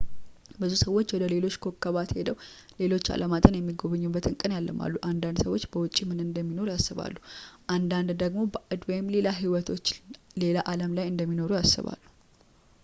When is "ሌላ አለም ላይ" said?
10.45-11.07